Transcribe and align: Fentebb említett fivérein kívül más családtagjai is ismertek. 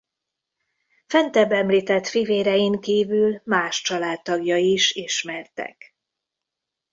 Fentebb 1.07 1.51
említett 1.51 2.07
fivérein 2.07 2.79
kívül 2.79 3.41
más 3.45 3.81
családtagjai 3.81 4.71
is 4.71 4.91
ismertek. 4.95 5.95